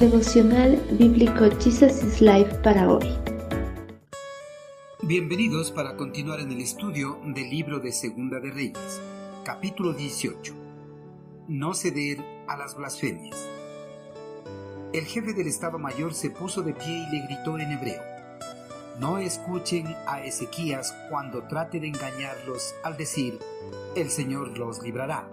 [0.00, 3.16] Devocional Bíblico Jesus is Life para hoy.
[5.00, 9.00] Bienvenidos para continuar en el estudio del libro de Segunda de Reyes,
[9.42, 10.52] capítulo 18.
[11.48, 13.48] No ceder a las blasfemias.
[14.92, 18.02] El jefe del Estado Mayor se puso de pie y le gritó en hebreo,
[19.00, 23.38] No escuchen a Ezequías cuando trate de engañarlos al decir,
[23.94, 25.26] el Señor los librará.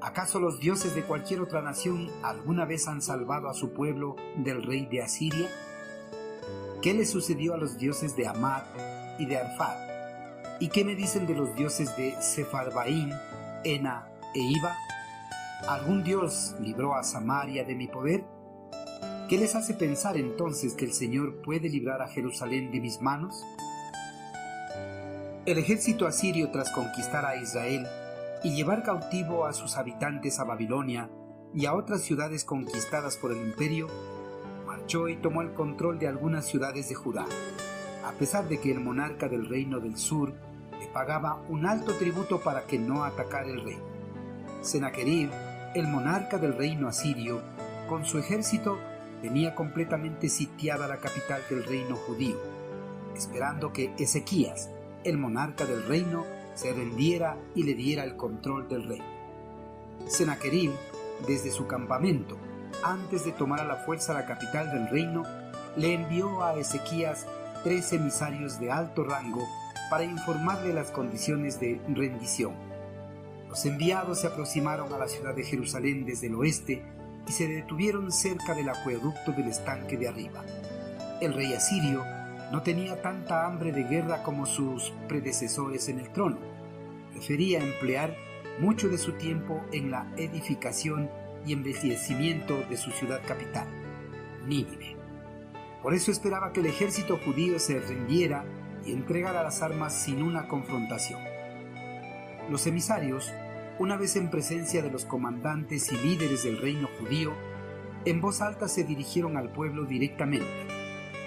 [0.00, 4.62] ¿Acaso los dioses de cualquier otra nación alguna vez han salvado a su pueblo del
[4.62, 5.50] rey de Asiria?
[6.80, 8.62] ¿Qué le sucedió a los dioses de Amad
[9.18, 9.76] y de Arfad?
[10.60, 13.12] ¿Y qué me dicen de los dioses de Sefarbaín,
[13.64, 14.76] Ena e Iba?
[15.68, 18.24] ¿Algún dios libró a Samaria de mi poder?
[19.28, 23.44] ¿Qué les hace pensar entonces que el Señor puede librar a Jerusalén de mis manos?
[25.44, 27.84] El ejército asirio tras conquistar a Israel
[28.42, 31.10] y llevar cautivo a sus habitantes a Babilonia
[31.54, 33.88] y a otras ciudades conquistadas por el imperio,
[34.66, 37.26] marchó y tomó el control de algunas ciudades de Judá,
[38.04, 40.34] a pesar de que el monarca del reino del sur
[40.78, 43.78] le pagaba un alto tributo para que no atacara el rey.
[44.62, 45.30] Sennacherib,
[45.74, 47.40] el monarca del reino asirio,
[47.88, 48.78] con su ejército
[49.22, 52.36] tenía completamente sitiada la capital del reino judío,
[53.16, 54.70] esperando que Ezequías,
[55.04, 56.24] el monarca del reino,
[56.58, 59.02] se rendiera y le diera el control del rey.
[60.08, 60.72] Sennacherib,
[61.26, 62.36] desde su campamento,
[62.82, 65.22] antes de tomar a la fuerza la capital del reino,
[65.76, 67.26] le envió a Ezequías
[67.62, 69.46] tres emisarios de alto rango
[69.88, 72.54] para informarle las condiciones de rendición.
[73.48, 76.82] Los enviados se aproximaron a la ciudad de Jerusalén desde el oeste
[77.28, 80.42] y se detuvieron cerca del acueducto del estanque de arriba.
[81.20, 82.04] El rey asirio
[82.52, 86.38] no tenía tanta hambre de guerra como sus predecesores en el trono.
[87.12, 88.16] Prefería emplear
[88.58, 91.10] mucho de su tiempo en la edificación
[91.46, 93.66] y embellecimiento de su ciudad capital,
[94.46, 94.96] Nínive.
[95.82, 98.44] Por eso esperaba que el ejército judío se rendiera
[98.84, 101.20] y entregara las armas sin una confrontación.
[102.50, 103.30] Los emisarios,
[103.78, 107.32] una vez en presencia de los comandantes y líderes del reino judío,
[108.04, 110.67] en voz alta se dirigieron al pueblo directamente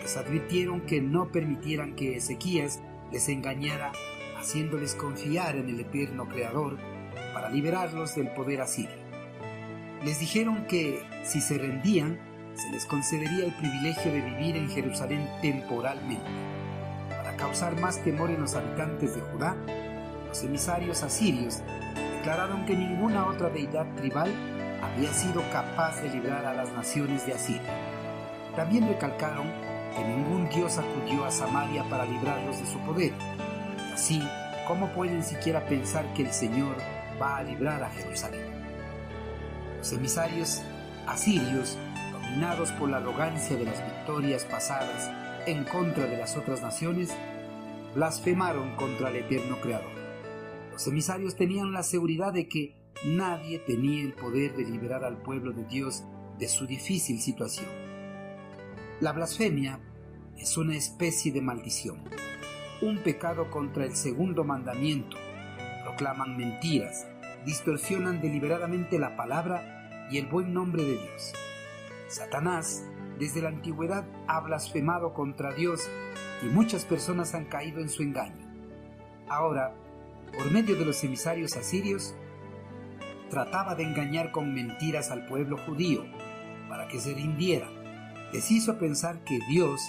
[0.02, 2.82] les advirtieron que no permitieran que Ezequías
[3.12, 3.92] les engañara,
[4.40, 6.78] haciéndoles confiar en el eterno Creador
[7.34, 9.02] para liberarlos del poder asirio.
[10.04, 12.20] Les dijeron que, si se rendían,
[12.56, 16.26] se les concedería el privilegio de vivir en Jerusalén temporalmente.
[17.10, 19.56] Para causar más temor en los habitantes de Judá,
[20.28, 21.62] los emisarios asirios
[22.18, 24.32] declararon que ninguna otra deidad tribal
[24.82, 27.62] había sido capaz de librar a las naciones de Asiria.
[28.56, 29.48] También recalcaron
[29.96, 33.14] que ningún dios acudió a Samaria para librarlos de su poder.
[33.94, 34.22] Así,
[34.68, 36.76] ¿cómo pueden siquiera pensar que el Señor
[37.22, 38.46] va a librar a Jerusalén?
[39.78, 40.62] Los emisarios
[41.08, 41.78] asirios,
[42.12, 45.10] dominados por la arrogancia de las victorias pasadas
[45.46, 47.10] en contra de las otras naciones,
[47.96, 49.92] blasfemaron contra el eterno Creador.
[50.72, 52.76] Los emisarios tenían la seguridad de que
[53.06, 56.04] nadie tenía el poder de liberar al pueblo de Dios
[56.38, 57.81] de su difícil situación
[59.02, 59.80] la blasfemia
[60.38, 62.04] es una especie de maldición,
[62.84, 65.18] un pecado contra el segundo mandamiento.
[65.84, 67.08] Proclaman mentiras,
[67.44, 71.34] distorsionan deliberadamente la palabra y el buen nombre de Dios.
[72.10, 72.86] Satanás
[73.18, 75.90] desde la antigüedad ha blasfemado contra Dios
[76.44, 78.48] y muchas personas han caído en su engaño.
[79.28, 79.74] Ahora,
[80.38, 82.14] por medio de los emisarios asirios,
[83.32, 86.06] trataba de engañar con mentiras al pueblo judío
[86.70, 87.81] para que se rindiera
[88.34, 89.82] les hizo pensar que Dios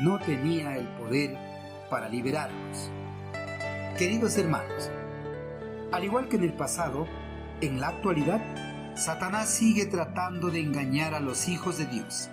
[0.00, 1.36] no tenía el poder
[1.90, 2.90] para liberarlos.
[3.98, 4.90] Queridos hermanos,
[5.90, 7.06] al igual que en el pasado,
[7.60, 8.40] en la actualidad,
[8.96, 12.30] Satanás sigue tratando de engañar a los hijos de Dios,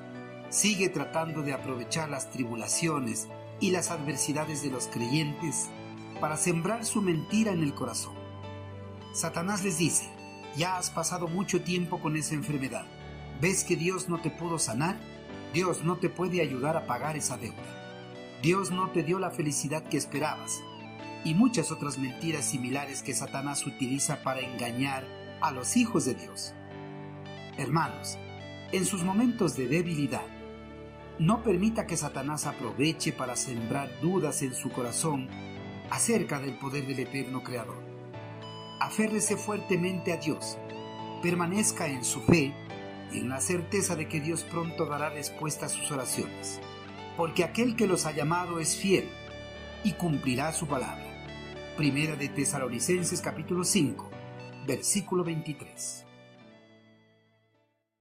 [0.49, 3.27] sigue tratando de aprovechar las tribulaciones
[3.59, 5.69] y las adversidades de los creyentes
[6.21, 8.13] para sembrar su mentira en el corazón.
[9.13, 10.09] Satanás les dice,
[10.56, 12.85] ya has pasado mucho tiempo con esa enfermedad,
[13.41, 14.97] ¿ves que Dios no te pudo sanar?
[15.54, 17.57] Dios no te puede ayudar a pagar esa deuda.
[18.42, 20.62] Dios no te dio la felicidad que esperabas.
[21.25, 25.06] Y muchas otras mentiras similares que Satanás utiliza para engañar
[25.42, 26.54] a los hijos de Dios.
[27.57, 28.18] Hermanos,
[28.72, 30.25] en sus momentos de debilidad,
[31.18, 35.28] no permita que Satanás aproveche para sembrar dudas en su corazón
[35.90, 37.84] acerca del poder del eterno Creador.
[38.80, 40.57] Aférrese fuertemente a Dios,
[41.22, 42.54] permanezca en su fe
[43.13, 46.59] en la certeza de que Dios pronto dará respuesta a sus oraciones,
[47.17, 49.09] porque aquel que los ha llamado es fiel
[49.83, 51.06] y cumplirá su palabra.
[51.77, 54.09] Primera de Tesalonicenses capítulo 5,
[54.67, 56.08] versículo 23.